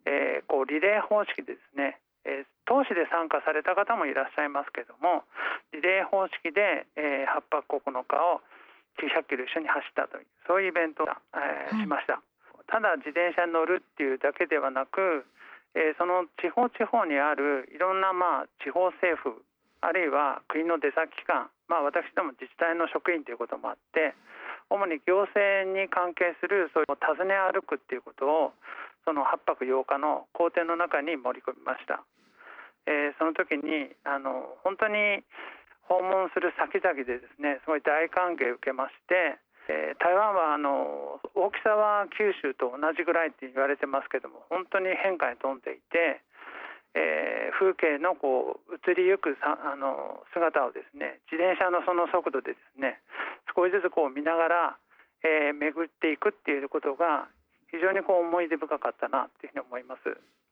[0.05, 5.27] えーこうリレー方式でですね、えー投資で参加された方もいらっしゃいますけども
[5.75, 8.41] リレー方式で、えー8泊9日を
[8.97, 12.23] 900キロ一緒に走ったというそういうイベントを、えーはいしました。
[12.71, 15.27] ただ自転車に乗るっていうだけではなく、
[15.75, 19.43] えーその地方地方にあるいろんなまあ地方政府
[19.83, 24.15] あるいは国の出先機関、まあ、私ども自治体の職員ということもあって
[24.71, 28.55] 主に行政に関係するそういう訪ね歩くっていうことを
[29.05, 32.03] その8泊8日の工程の中に盛り込みました。
[32.87, 35.23] えーその時にあの本当に
[35.87, 39.39] 訪問する先々でですねすごい大歓迎を受けまして
[39.71, 46.19] えー、台湾はあの大きさは九州と同じぐらいって言われてますけども本当に変化に富んでいて、
[46.99, 52.99] えー、風景のこう移りゆくさあの姿をですね自転車のその速度でですね
[53.55, 54.77] 少しずつこう見ながら、
[55.23, 57.31] えー、巡っていくっていうことが
[57.73, 60.01] 非常にこう思い出深かったなというふうに思います。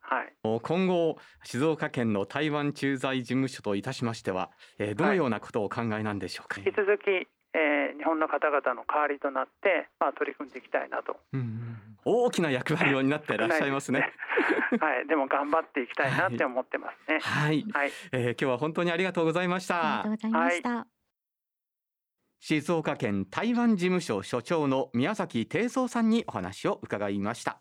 [0.01, 14.13] はい、今後静岡県の台湾駐在事務所といたしましては、えー、どのようなことをお考えなんでしょうか、はい、引き続きえー、日本の方々の代わりとなって、まあ、取り組んでいきたいなと、うん、大きな役割を担っていらっしゃいますね。
[14.81, 17.19] はい、でも頑張っていきたいなって思ってますね。
[17.21, 20.03] はい、はい、えー、今日は本当にありがとうございました。
[20.03, 20.69] ありがとうございました。
[20.77, 21.00] はい
[22.41, 27.61] 静岡県台湾事務所所長の宮崎定蔵さんにお話を伺いました。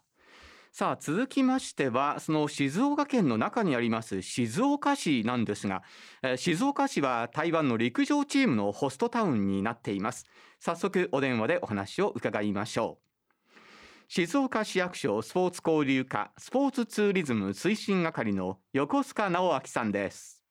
[0.71, 5.81] さあ続きましてはその静岡県の中にあります静岡市なんですが、
[6.21, 10.25] えー、静岡市は台湾の陸上チームのホストタウンになっています。
[10.59, 13.09] 早速お電話でお話を伺いましょう。
[14.07, 20.41] 静岡市役所スポーツ交流課スポーツツーリズム推進係の横須賀直明さんです。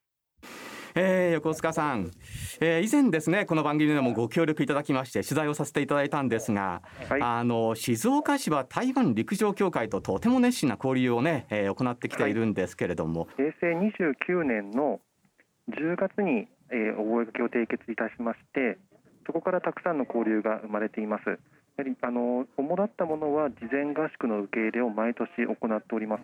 [0.95, 2.11] えー、横須賀さん、
[2.59, 13.91] えー、以前ですねこの番組でもご協力いただきまして取材をさせていただいたんですが、はい、あの静岡市は台湾陸上協会ととても熱心な交流をね、えー、行ってきているんですけれども、はい、平成
[14.27, 14.99] 29年の
[15.69, 18.77] 10月に、えー、覚書を締結いたしまして
[19.25, 21.39] そこからたくさんの交流が生まれています。
[21.79, 26.23] やはりあの主だったものは事前合宿の受け入れを毎年行っております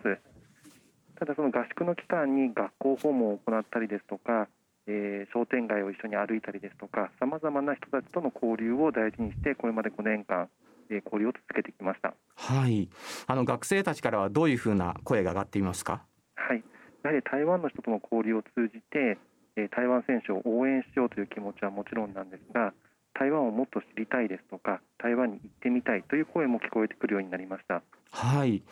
[1.18, 4.48] ただその合宿の期間に学校訪問を行ったりですとか
[4.88, 10.48] えー、商店街を一緒に歩いたりですとかさまざまな人たちとの交流を大事にしてこれまで5年間、
[10.90, 12.14] えー、交流を続けてきました。
[12.36, 12.88] はい。
[13.26, 16.04] あの学生たちからはどういうふうな声が上がっていますか？
[16.36, 16.62] はい。
[17.02, 19.18] やはり台湾の人との交流を通じて、
[19.56, 22.72] えー、台湾選手を応援しようという気持ちはもちろんなんですが
[23.18, 28.62] 台湾をもっと知りたいですとか台湾に行ってみたいという声も聞こえてくるようになりましたはい。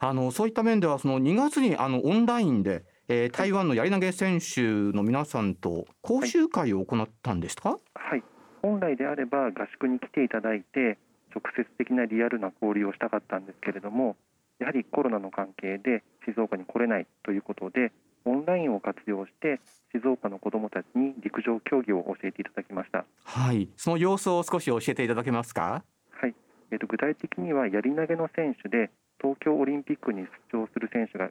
[0.00, 8.22] あのそういった面ではその2月にあのオンラインでえー、台湾のやり投げ選手の皆さんと講習会を行ったんですか、はい、
[8.62, 10.96] 本来であれば合宿に来ていただいて
[11.34, 14.16] 直接的なリアルな交流をしたかったんですけれども
[14.58, 17.92] やはりコロナの関係で静岡に来れないということで
[18.24, 19.60] オンラインを活用して
[19.92, 23.04] 静岡の子どもたちに陸上競技を教えていただきました。
[23.24, 23.68] はい。
[23.76, 25.62] その様子を少し教えていただけますか？
[25.62, 25.93] はい、
[26.74, 28.90] えーと具体的にはやり投げの選手で
[29.22, 31.30] 東京オリンピックに出場する選手が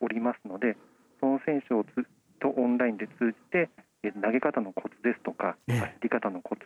[0.00, 0.76] おりますので
[1.20, 2.04] その選手をず
[2.40, 3.70] とオンラインで通じて
[4.22, 6.62] 投げ方のコツですとか走り方のコツ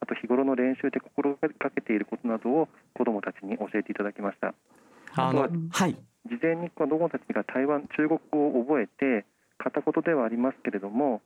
[0.00, 4.52] あと日頃の練習で心がけていることなどを子どもたちに教えていただきました。
[5.16, 5.94] あのはい、
[6.26, 9.24] 事前に子どもたちが台湾中国語を覚えて
[9.56, 11.22] 片言ではありますけれども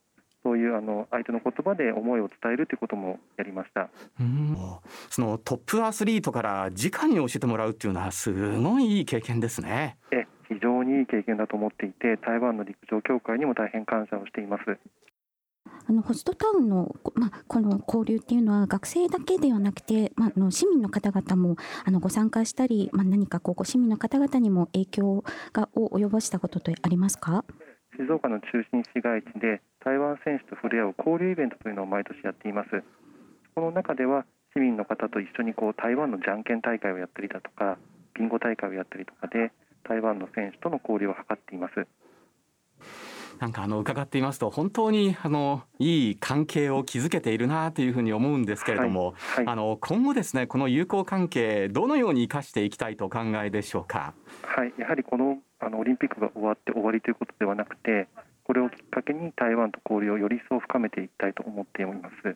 [0.49, 4.57] そういうあの相手の言葉で思いを伝えるということもやりましたうん
[5.11, 9.99] そのトップアスリートから直に教えてもらうっていうのはすごいいい経験ですね。
[10.11, 14.79] え非常にいい経験だと思っていて台湾の陸上協会にも大変感謝をしています。
[15.87, 27.45] あのホストタウンの,、まあ、この交流っていうのは学生だけではなくて、まあ、あの市民の方々もあのご参加したり、まあ、何かこう市民の方々にも影響がを及ぼしたこととありますか？
[27.99, 32.85] 静岡の中心市街地で台湾選手と触れ合う交流イベントというのを毎年やっています。
[33.55, 37.79] この中では市民の方と一緒にこう台湾のじゃんけん大会をやったりだとか
[38.13, 39.51] ビンゴ大会をやったりとかで
[39.89, 41.87] 台湾の選手との交流を図っています。
[43.41, 54.13] なんかあの伺っていますと本当にあのいい関係を築けているなというふうに思うんですけれども、はいはい、あの今後ですねこの友好関係どのように生かしていきたいとお考えでしょうか？
[54.43, 58.09] はい、やはりこのあのオリンピックが終わって終わりということではなくて、
[58.49, 62.35] これをきっかけに台湾と交流をより一層深めていきたいと思っております。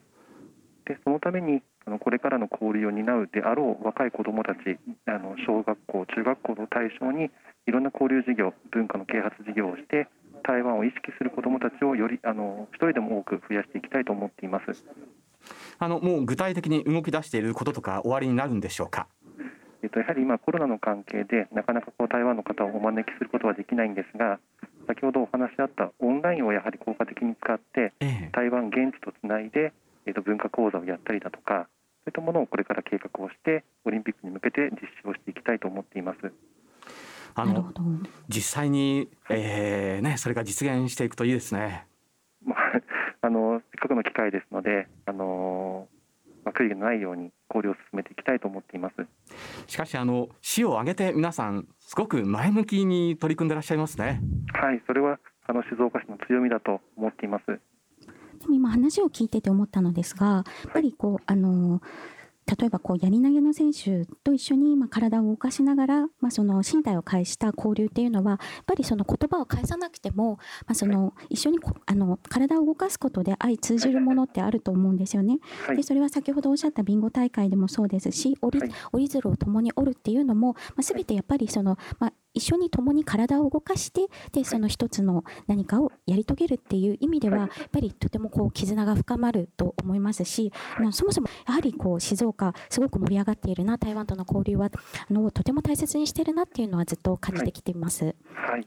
[0.84, 7.30] でそのためにあのこれからの交流を担うであろう若い子どもたちあの小学校中学校の対象に
[7.66, 10.08] いろんな交流事業文化の啓発事業をして
[10.44, 14.84] 台湾を意識する子どもたちをよりあの一人でも多く増やしていきたいと思っています
[15.78, 19.06] あのもう具体的に動き出していることとか終わりになるんでしょうか？
[19.82, 24.38] えっと、やはり今、コロナの関係でなかなかこう台湾の方をお招きすることはできないんですが
[24.86, 27.92] 先ほどお話しあったオンラインをやはり効果的に使って、
[28.32, 29.72] 台湾現地とつないで、
[30.06, 31.68] えっと、文化講座をやったりだとか
[32.04, 36.32] そういったものをこれから計画をしてオリンピックに向けて実施をしていきたいと思っています。
[37.34, 37.72] あの
[38.28, 41.86] 実際に、えーね、それが実現していくといいですね。
[42.44, 42.58] まあ、
[43.22, 45.91] あのせっかくの機会ですので、あのまあ、
[46.50, 48.94] 悔いがないように交流を進めていきたいと思っています。
[49.66, 54.20] しかしあの市を挙げて皆さんすごく前向きに取り組んでらっしゃいますね。
[54.52, 57.60] はいそれはあの静岡市の強みだと思っています。
[58.50, 61.80] 今話を聞いてて思ったのですがやっぱりこうあの
[62.46, 75.38] 例えばこうやり投げの選手と一緒にまあ体を動かしながら、まあ、その身体を介した交流っていうのはやっぱりその言葉を返さなくても、まあ、その一緒にこあの体を動かすことで相通じるものってあると思うんですよね。
[75.66, 75.76] はい。
[75.76, 78.60] でそれは先ほどおっしゃったビンゴ大会でもそうですし折
[78.94, 87.48] り鶴を共に折るっていうのも、まあ、全てやっぱりその、まあ、一緒に共に体を動かしてでその一つの何かをやり遂げるっていう意味では、はい。
[87.58, 90.52] やっぱりとてもこう絆が深まると思いますし、
[90.90, 94.70] そもそもやはりこう静岡すごく盛り上がっているな台湾との交流は
[95.08, 98.14] あのとても大切にしてるなっていうのはずっと感じてきています。
[98.34, 98.66] はい、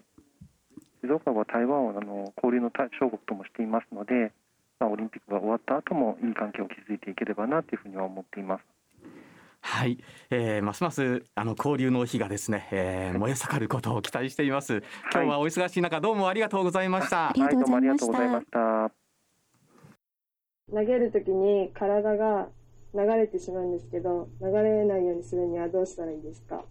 [1.02, 4.32] 静岡は台湾をあの交流の対象国ともしていますので、
[4.80, 8.75] まあ、オリンピックが終わった後もいい関係を築いていければなというふうには思っています。
[9.68, 9.98] はい、
[10.30, 14.84] えー、ますますあの交流の火がですね、えー、燃え盛ることを期待しています。
[15.12, 17.30] 今日はお忙しい中どうもありがとうございました。
[17.30, 18.92] ありがとうございましたはい、どうもありがとうございました。
[20.72, 22.48] 投げるときに体が
[22.94, 26.64] 流れてしまうんですけど、流れないようにするにはどうしたらいいですか？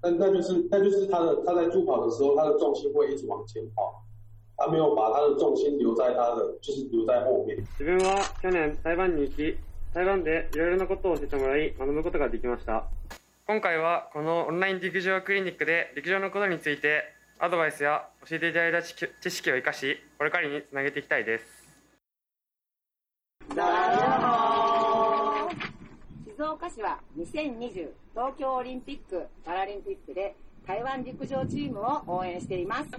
[0.00, 4.00] 那那就是那就是他的他在助跑的时候，他的重心会一直往前跑，
[4.56, 7.58] 他没有把他的重心留在他的就是留在后面。
[7.76, 9.56] 自分は去年台湾に行き
[9.94, 12.88] 台湾でいろいろなことを教えてもらい学ぶことができました。
[13.46, 17.04] 今回はこのオンライン陸上クリニックで陸上のことについて
[17.38, 21.44] アドバイスや教えていただいた知識を生かしこれからにつなげていきたいです。
[26.26, 30.34] 静岡市は2020東京オリンピック・パラリンピックで
[30.66, 32.90] 台湾陸上チームを応援しています。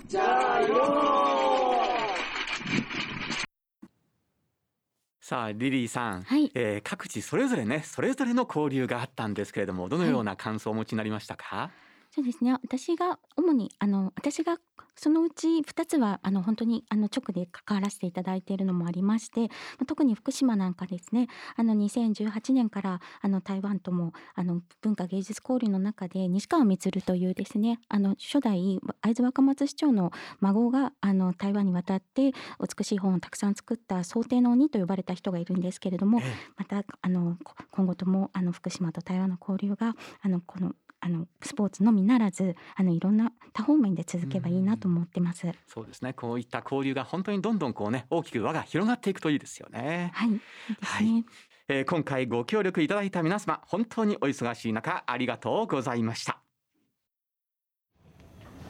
[5.27, 6.51] さあリリーさん、はい。
[6.53, 11.71] えー各地それぞれねそれぞれの交流があったんですけれどもどのような感想をお持ちになりましたか、
[12.15, 12.53] そうですね。
[12.53, 14.57] 私が主にあの私が
[14.95, 19.47] そのうち2つはあの本当にあの直で関わらせていただいているのもありまして、ま
[19.81, 21.27] あ特に福島なんかですね。
[21.57, 32.31] あの2018年からあの台湾ともあの文化芸術交流の中で西川満というですねあの初代会津若松市長の孫があの台湾に渡って
[32.77, 36.21] 美しい本をたくさん作った想定の鬼と呼ばれた人がいるんですけれども、
[36.55, 40.71] またあのこ今後ともあの福島と台湾の交流があのこの
[41.05, 45.51] あのスポーツのみならずあのいろんな多方面で続けばいいなと思ってます。
[45.67, 50.09] そうですねこういった交流が本当にどんどんこうね大きく輪が広がっていくといいですよね。
[50.15, 50.37] はい、そう
[50.81, 51.25] ですね。
[51.67, 56.39] えー今回ご協力いただいた皆様本当にお忙しい中ありがとうございました。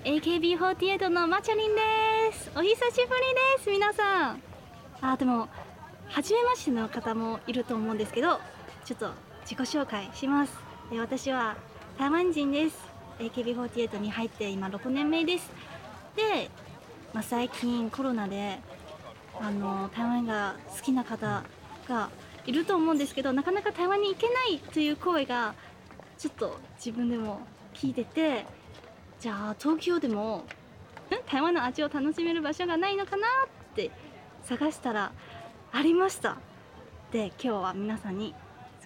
[0.03, 1.81] AKB48 のマチャリンで
[2.33, 3.07] すお久しぶり
[3.57, 4.41] です皆さん
[5.01, 5.47] あでも
[6.09, 8.39] 初めましての方もいると思うんですけど
[8.83, 9.09] ちょっと
[9.41, 10.53] 自己紹介します
[10.91, 11.57] え私は
[11.97, 12.75] 台湾人です。
[13.19, 15.49] AKB48 に入って今6年目です。
[16.17, 16.49] で、
[17.13, 18.59] まあ、最近コロナで
[19.39, 21.43] あの台湾が好きな方
[21.87, 22.09] が
[22.45, 25.55] いると思うんですけどなかなか台湾に行けないという声が
[26.17, 27.39] ちょっと自分でも
[27.73, 28.45] 聞いてて
[29.21, 30.43] じゃあ東京でも
[31.27, 33.89] 台湾の味を楽しめる場所がないのかなって
[34.43, 35.13] 探したら
[35.71, 36.37] ありました。
[37.13, 38.35] で今日は皆さんに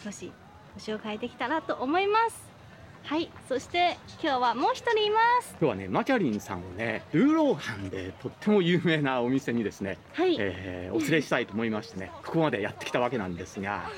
[0.04, 0.32] 少し
[0.76, 2.59] ご紹介できたらと思います。
[3.04, 5.56] はいそして今日はもう一人います。
[5.60, 10.36] 今日はねマキャリンさんをねルーローハンでとっても有名なお店にですね、はい。
[10.40, 13.90] えーお連れしたいと思いましてねここまでやってきたわけなんですが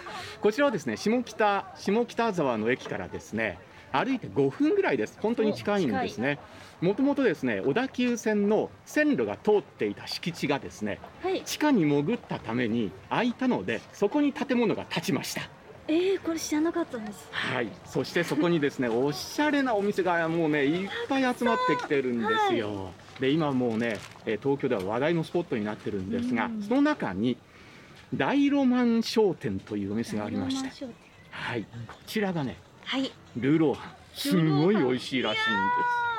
[0.42, 3.58] こちらはですね下北下北沢の駅からですね
[3.92, 5.18] 歩いて5分ぐらいです。
[5.22, 6.40] 本当に近いんですね。
[6.80, 11.42] もともとですね小田急線の線路が通っていた敷地がですねはい。
[11.44, 15.42] 地下に潜ったために空いたのでそこに建物が建ちました
[15.88, 17.28] えー、これ知らなかったんです。
[17.32, 22.92] はい、そしてそこにですね おしゃれなお店がもうねいっぱい集まってきてるんですよ。
[23.20, 26.62] で今もうねえー東京では話題のスポットになってるんですが、うん。
[26.62, 27.38] その中に
[28.14, 30.86] 大ロマン商店というお店がありまして、
[31.30, 33.12] はい、こちらがねはい。
[33.38, 34.02] ルーローハン。
[34.14, 35.52] すごい美味しいらしいんで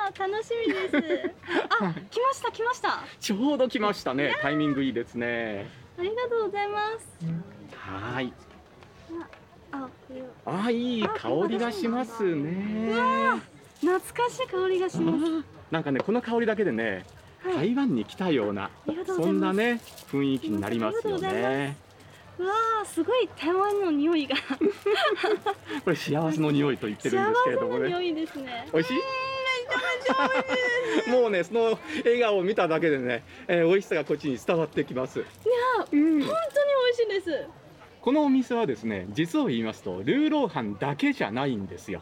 [0.07, 0.97] あー楽しみです。
[1.79, 2.89] あ来ました来ました。
[2.89, 3.17] す。
[3.19, 4.35] ちょうど来ましたね。
[4.41, 5.67] タイミングいいですね。
[5.97, 7.07] ありがとうございます。
[7.75, 8.33] はい。
[10.45, 12.93] あいい香りがしますね。
[13.81, 17.05] 懐かしい香りがしますなんかねこの香りだけでね、
[17.43, 18.69] はい台湾に来たような
[19.05, 21.75] そんなね雰囲気になりますよね。
[22.39, 24.35] うわあすごい台湾の匂いが
[25.83, 27.89] これ幸せの匂いと言ってるんですけれどもね。
[27.89, 28.93] 幸いですね美味し
[31.07, 31.09] い？
[31.11, 35.19] もうねその笑顔を見ただけでね、えー、美味しさがこっちに伝わってきます。
[35.19, 36.33] いやー、本当に美味
[36.97, 37.47] しいです
[38.03, 42.01] このお店はですね実を言いますとルーローハンだけじゃないんですよ。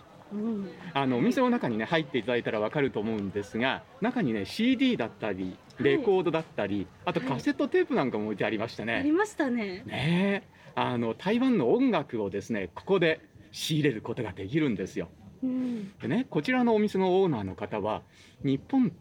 [0.93, 8.95] あのお店の中にね入っていただいたらわかると思うんですが中にね CD だったりレコードだったり、あとカセットテープなんかも置いてありましたね。
[8.95, 9.83] ありましたね。
[9.85, 13.21] ねあの台湾の音楽をですねここで
[13.51, 15.09] 仕入れることができるんですよ。
[15.43, 18.01] うん、でねこちらのお店のオーナーの方は
[18.43, 18.91] 日本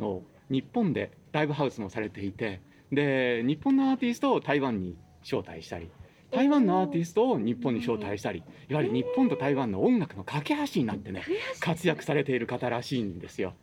[0.00, 5.90] の日本でライブハウスもされていてで日本のアーティストを台湾に招待したり
[6.30, 11.24] 台湾のアーティストを日本に招待したりいわゆる日本と台湾の音楽の架け橋になってね
[11.60, 13.54] 活躍されている方らしいんですよ。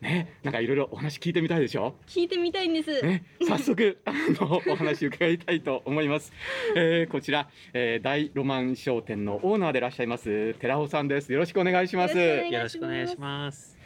[0.00, 1.94] ね、なんかいろいろお話聞いてみたいでしょ？
[2.06, 3.00] 聞いてみたいんです。
[3.02, 6.32] ね、早速 あのお話伺いたいと思います。
[6.76, 11.32] えー、こちら、えー、大ロマン商店のオーナーでいらっしゃいます寺尾さんです。
[11.32, 12.18] よろしくお願いします。
[12.18, 13.78] よろしくお願いします。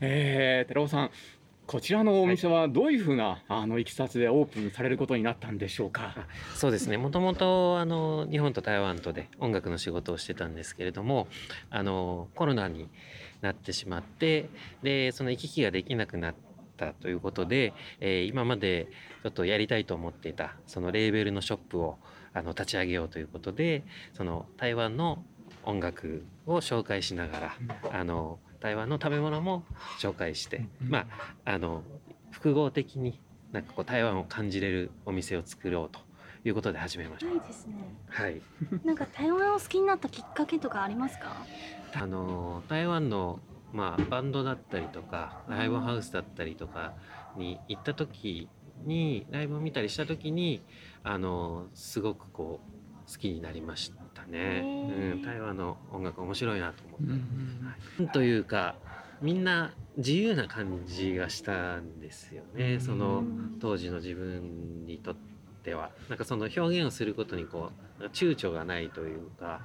[0.00, 1.10] えー、寺尾さん、
[1.66, 6.14] こちらのお店はどういうふうな、あのいきさつでオープンされることになったんでしょうか？
[6.54, 6.98] そうですね。
[6.98, 11.26] もともとあの日本と台湾とで音楽の仕事をしてたんですけれども、
[11.70, 12.90] あのコロナに
[13.40, 14.50] なってしまって、
[14.82, 16.34] でその行き来ができなくなっ
[16.76, 18.88] たということで、えー今まで
[19.22, 21.96] ちょっとやりたいと思っていたそのレーベルのショップを
[22.34, 25.24] あの立ち上げようということで、その台湾の
[25.66, 27.56] 音楽を紹介しながら、
[27.92, 29.64] あの台湾の食べ物も
[30.00, 31.06] 紹介して、ま
[31.44, 31.82] ああの
[32.30, 33.20] 複合的に
[33.52, 36.00] なんかこう台湾を感じれるお店を作ろうと
[36.44, 37.32] いうことで始めました。
[37.32, 37.74] ないですね。
[38.08, 38.40] はい。
[38.84, 41.36] なんか台湾を好きになったきっかけとかありますか？
[41.94, 43.40] あの台湾の
[43.72, 46.94] まあバンドだったりとかライブハウスだったりとか
[47.36, 48.48] に行った時
[48.84, 50.62] にライブを見たりした時に
[51.02, 52.60] あのすごくこ
[53.06, 54.62] う好きになりましたね。
[54.64, 57.12] うん、台湾の音楽面白いなと思って。
[57.12, 58.76] はいというか
[59.20, 62.78] みんな自由な感じがしたんですよね。
[62.80, 63.22] その
[63.60, 65.16] 当時の自分にとっ
[65.62, 69.60] てはなんかその表現をすることにこう躊躇がないというか。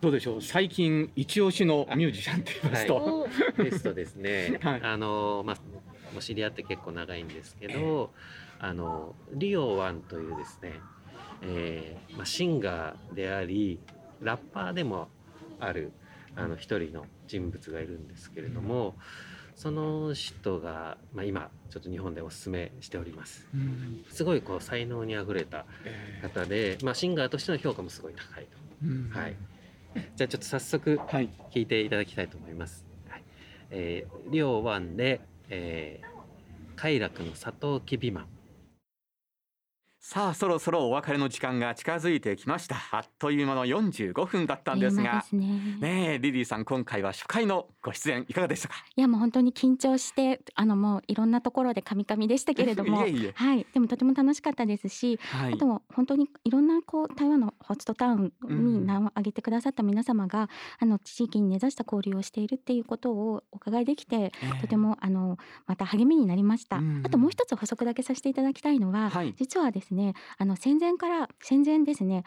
[0.00, 0.42] どうでしょう。
[0.42, 3.26] 最近一押しのミュージシャンって言いますと、は
[3.60, 5.56] い、ですとですね、あのまあ
[6.12, 8.12] もう知り合って結構長いんですけど、
[8.58, 10.72] あのリオワンというですね、
[11.42, 13.80] えーまあシンガーであり
[14.20, 15.08] ラッパーでも
[15.58, 15.92] ある
[16.36, 18.96] あの一人の人物がいるんですけれども、
[19.54, 23.46] その人がまあ今ちょっと日本でお勧めしております。
[24.10, 25.64] すごいこう才能にあふれた
[26.22, 28.46] 方で、まあシンガーとしての評価もすごい高い
[29.12, 29.18] と。
[29.18, 29.36] はい。
[30.16, 30.98] じゃあちょっと早速
[31.50, 32.86] 聞いていただきたいと思います。
[33.08, 33.22] はい、
[33.70, 35.20] えー、リオワンで、
[35.50, 36.06] えー、
[36.76, 38.26] 快楽のサトウキビマン。
[40.04, 42.74] さあそろそろお別れの時間が近づいてきました。
[42.90, 45.24] あっという間の45分だったんですが。
[45.30, 45.76] ね。
[45.80, 48.74] ねえリリーさん今回は初回のご出演いかがでしたか？
[48.96, 53.06] いやもう本当に緊張してあのもういろんなところでカミカミでしたけれども。
[53.06, 53.32] いえいえ。
[53.36, 53.64] はい。
[53.72, 55.52] でもとても楽しかったですし、はい。
[55.54, 60.50] あとは本当にいろんなこう台湾のホストタウンに名を挙げてくださった皆様が、
[60.80, 64.32] あの地域に根ざした交流をしているっていうことをお伺いできて、
[64.62, 65.38] とてもあの
[65.68, 69.91] また励みになりました、あともう一つ補足だけさせていただきたいのは、実はですね
[70.38, 72.24] あの戦前から戦前ですね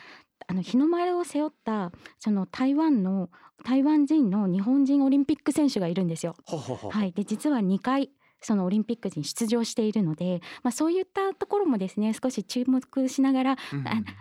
[0.48, 3.30] あの日の丸を背負ったその台湾の
[3.64, 6.36] 台湾人の日本人オリンピック選手がいるんですよ。
[6.46, 8.12] ほうほうほうはい、で実は2回
[8.46, 13.58] そのオリンピックに出場しているので、まあ、そういったところもですね少し注目しながら、あ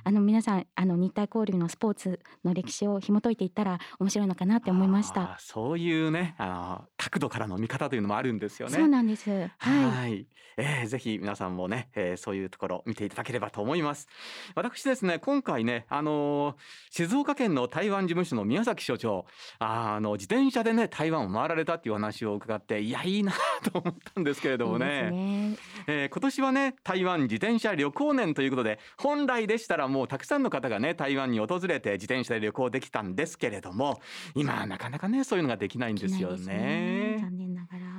[0.04, 5.36] あの皆さんあの日体交流のスポーツの歴史を紐解いていったら面白いのかなって思いました。
[5.38, 9.30] そういうねあの角度からの見方というのもあるんですよねそうなんです。
[9.30, 9.50] はい。
[9.58, 14.08] はい、えーぜひ皆さんもね、えーそういうところ見ていただければと思います。
[14.54, 16.54] 私ですね、今回ね、あのー
[16.90, 19.26] 静岡県の台湾事務所の宮崎所長、
[19.58, 23.32] あの自転車でね台湾を回られたっていうお話を伺って、いやいいな
[23.72, 25.10] と思ったんですけれどもね。
[25.10, 25.56] ね
[25.86, 34.00] えー今年はね台湾自転車旅行年ということで本来でしたらもうたくさんの方がね台湾に訪れて自転車で旅行できたんですけれども
[34.34, 37.16] 今はなかなかねそういうのができないんですよね。
[37.20, 37.93] 残念ながら。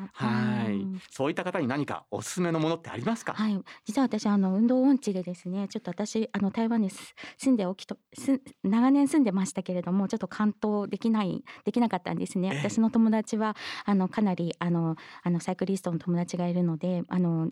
[1.05, 3.33] はい、そういった方に何かおすすめのものってありますか？
[3.33, 12.69] はい、実は私あの運動音痴でですねちょっと私あの台湾にす住んでおきとす長年住んでましたけれどもちょっと完登できないできなかったんですね、ええ。
[12.69, 17.51] 私の友達はあのかなりあのあのサイクリストの友達がいるのであの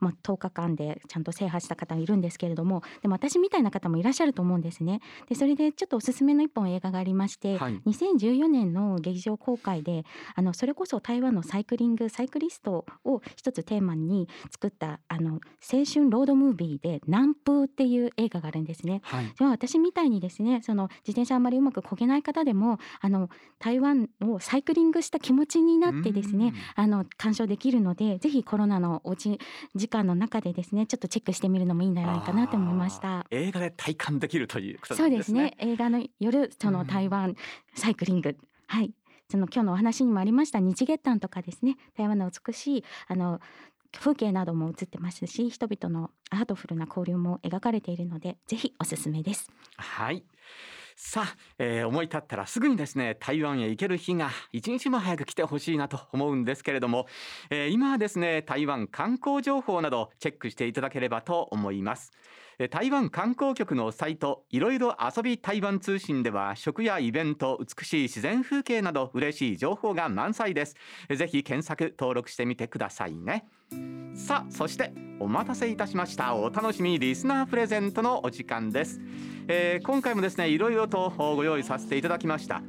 [0.00, 5.00] まあ、10日間でちゃんと制覇した方がいるんですけれどもでも私みたいな方もいらっしゃると思うんですね。
[5.28, 15.40] でそれでちょっとおすすめの一本映画がありまして、はい2014年の劇場公開であのそれこそ台湾のサイクリングサイクリストを一つテーマに作ったあの
[15.72, 19.00] 青春ロードムービーで「南風」っていう映画があるんですね。
[19.04, 23.28] はいでは私みたいにですねその自転車あんまりうまくこげない方でもあの
[23.58, 29.38] 台湾をサイクリングした気持ちになってですねあの鑑賞できるのでぜひコロナのおうち
[29.86, 33.24] 時間の中でですねちょっとチェックしてみるのもいいんじゃないかなと思いました。
[33.30, 35.42] 映画で体感できるということそうんですすね。
[35.42, 37.36] ね映画の夜その台湾
[37.76, 38.92] サイクリング、はい。
[39.30, 41.76] その今日のお話にもありました日月潭とかですね。
[41.96, 43.40] 台湾の美しいあの
[43.92, 49.50] 風景なども映ってますし人々のアートフルな交流も描かれているのでぜひおすすめです。
[49.76, 50.24] はい
[50.98, 57.06] さあ、えー、思い立ったらすぐにですね台湾へ行ける日が一日も早く来てほしいなと思うんですけれども、
[57.50, 62.12] えー、今はですね台湾観光情報などチェックしていただければと思います。
[62.70, 70.74] 台湾観光局のサイトいろいろ遊び台湾通信では食やイベント美しい自然風景など嬉しい情報が満載です。
[71.14, 73.44] ぜひ検索登録してみてくださいね。
[74.14, 74.90] さあそして
[75.20, 76.34] お待たせいたしました。
[76.34, 79.02] お楽しみリスナープレゼントのお時間です、
[79.48, 82.62] えー、今回もですねいろいろとご用意させていただきました。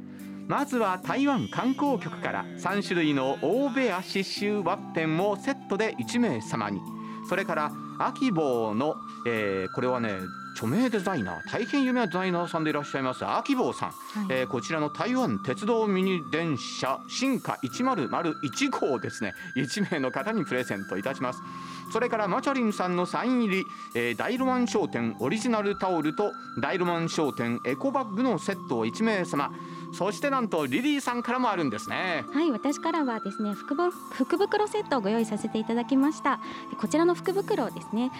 [0.48, 6.97] まずは台湾観光局から3種類の大部屋刺繍ワッペンをセットで1名様に。
[7.28, 10.20] それから秋坊の、えー、これはね
[10.54, 19.34] 著名デザイナー大変有名なデザイナーさんでいらっしゃいます秋坊さん、はい、えー、こちらの台湾鉄道ミニ電車進化1001号ですね。
[19.56, 21.42] 1名の方にプレゼントいたします
[21.90, 23.64] それからマチャリンさんのサイン入り、
[23.94, 29.50] えー、ダイロマン商店オリジナルタオルとダイロマン商店エコバッグのセットを1名様。
[29.90, 32.24] そしてなんとリリーさんからもあるんですね。
[32.32, 33.74] はい私からはですね福
[34.12, 36.40] 福袋セットをご用意させていただきました。
[36.78, 38.10] こちらの福袋ですね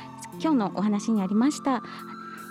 [0.41, 1.83] 今日のお話にありました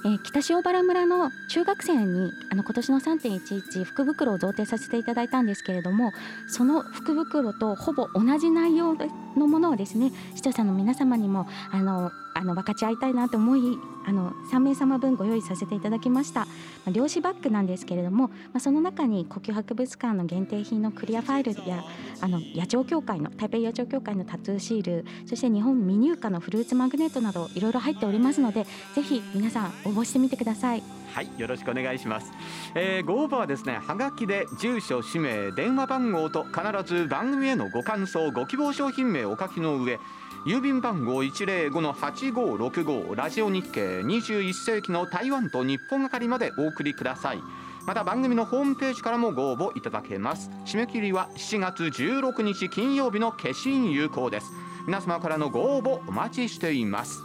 [0.07, 6.13] えー、北塩原村の中学生にあの今年の3.11福袋を贈呈させていただいたんですけれども
[6.47, 8.95] その福袋とほぼ同じ内容
[9.35, 16.47] のものをですね視聴者の皆様にもあのあの分かち合いたいなと思いあの3名様分ご用意させていただきました、ま
[16.87, 21.83] あ、漁師バッグなんですけれども、まあ、その中に故宮博物館の限定品のクリアファイルや
[22.21, 28.65] あの野鳥協会の台北野鳥協会のタトゥーシールそして日本未入荷のフルーツマグネットなどいろいろ入っておりますので
[28.95, 30.83] ぜひ皆さん応募してみてください。
[31.13, 32.31] はいよろしくお願いします、
[32.75, 39.99] えー、ご応募はですねはがきで住所氏名電話番号と必ず番組へのご感想ご希望商品名をお書きの上
[40.47, 47.39] 郵便番号105-8565ラジオ日経21世紀の台湾と日本係までお送りください。
[47.85, 50.49] また番組のホームページからもご応募いただけます。
[50.65, 54.53] 締め切りは7月16日金曜日の消印有効です。
[54.85, 57.19] 皆様からのご応募お待ちしています。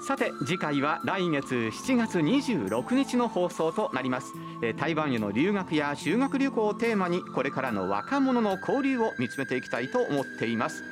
[0.00, 4.32] さて次回は来月7月26日の放送となります。
[4.78, 10.82] 台湾への留学や修学旅行をテーマにこれからの若者の交流を見つめていきたいと思っています。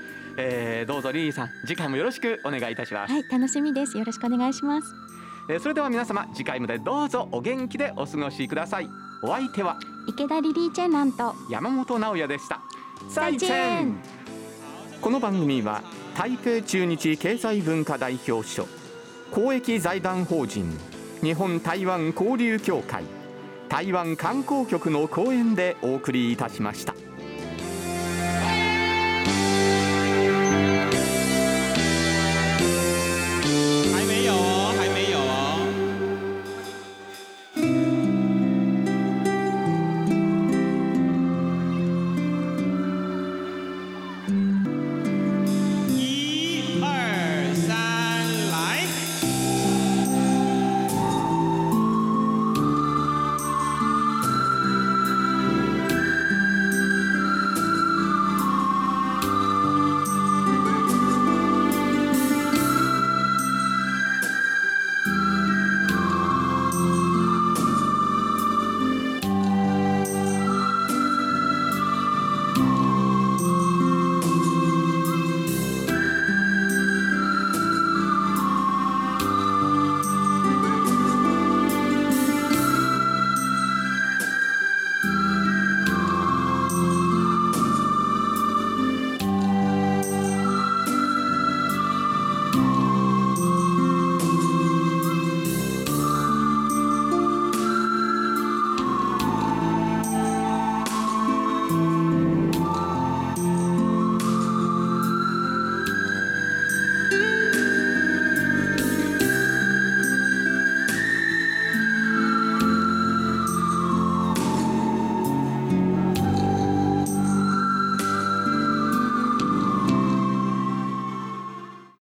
[0.40, 3.12] えー、どうぞリリーさん次回もよろしくお願いいたします。
[3.12, 3.98] はい楽しみです。
[3.98, 4.94] よろしくお願いします。
[5.50, 8.88] えー、それでは皆様次回までどうぞお元気でお過ごしください。
[9.22, 11.34] お相手は池田リリーチェンランと。
[11.50, 12.60] 山本直也でした。
[13.10, 13.96] 再见。
[15.00, 15.82] この番組は
[16.16, 18.66] 台北中日経済文化代表所
[19.32, 20.66] 公益財団法人
[21.20, 23.04] 日本台湾交流協会
[23.68, 27.07] 台湾観光局の講演でお送りいたしました。